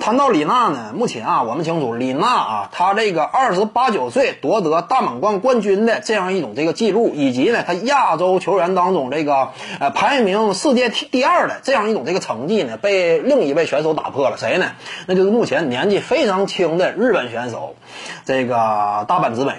[0.00, 14.72] 谈到李娜呢，目前啊，我们清楚李娜啊，她这个二十八九岁夺得大满贯冠军的这样一种这个记录，以及呢，她亚洲球员当中这个呃排名世界第二的这样一种这个成绩呢，被另一位选手打破了，谁呢？
[15.06, 17.74] 那就是目前年纪非常轻的日本选手，
[18.24, 19.54] 这个大阪直美。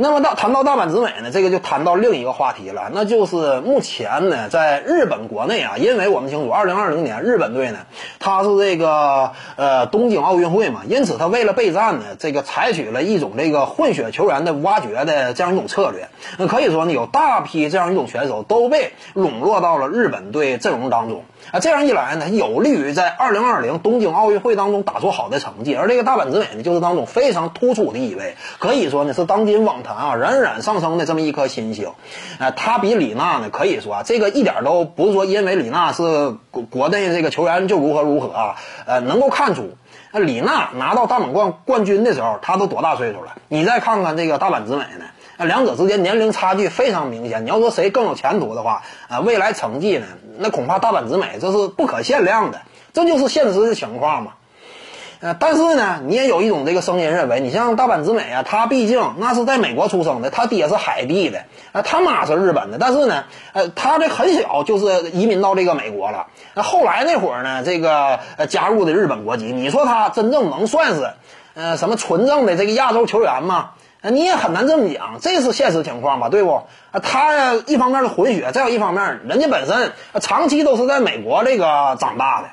[0.00, 7.78] 那么到谈到大阪直美呢，这个就谈到另一个话题了，那就是目前呢，在日本国内啊，因为我们清楚，二零二零年日本队呢，
[8.20, 16.06] 它是这个呃东京奥运会嘛，因此他为了备战呢，这个采取了一种这个混血球员的挖掘的这样一种策略。
[16.36, 25.74] 那可以说呢，有大批这样一种选手都被笼络到了日本队阵容当中啊，这样一来呢，有利于在二零二零东京奥运会当中打出好的成绩。
[25.74, 31.92] 而这个大阪直美呢，就是当中非常突出的一位，可以说呢是当今网啊冉冉上升的这么一颗新星。
[32.38, 38.56] 呃，他比李娜呢，可以说啊，这个一点都不是说因为李娜是国国内这个球员就如何如何啊，
[38.86, 39.76] 呃，能够看出。
[40.10, 43.34] 那李娜拿到大满贯冠军的时候，她都多大岁数了？
[43.48, 45.04] 你再看看这个大阪直美呢？
[45.36, 47.44] 那两者之间年龄差距非常明显。
[47.44, 50.06] 你要说谁更有前途的话，啊，未来成绩呢？
[50.38, 54.32] 那恐怕大阪直美这是不可限量的，这就是现实的情况嘛。
[55.20, 71.10] 呃，但是呢，你也有一种这个声音认为，你像大阪直美啊，他毕竟那是在美国出生的，他爹是海地的，呃，他妈是日本的，但是呢，呃，他这很小就是移民到这个美国了，那后来那会儿呢，这个呃加入的日本国籍，你说他真正能算是
[71.54, 73.70] 呃什么纯正的这个亚洲球员吗？
[74.00, 76.62] 你也很难这么讲，这是现实情况吧，对不？
[76.92, 82.50] 啊，他一方面是混血，再有一方面，人家本身长期都是在美国这个长大的。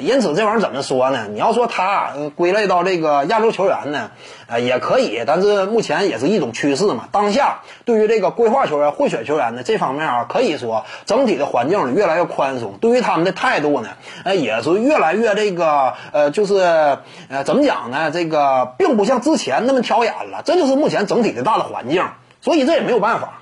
[0.00, 1.26] 因此，这玩意儿怎么说呢？
[1.30, 4.10] 你要说他归类到这个亚洲球员呢，
[4.46, 7.08] 呃，也可以，但是目前也是一种趋势嘛。
[7.12, 13.90] 当下对于这个规划球员、混血球员呢，这方面啊，可以说整体的环境越来越宽松，对于他们的态度呢，
[14.24, 16.54] 呃，也是越来越这个呃，就是
[17.28, 18.10] 呃，怎么讲呢？
[18.10, 22.04] 这个并不像之前那么挑眼了，这就是目前整体的大的环境，
[22.40, 23.41] 所以这也没有办法。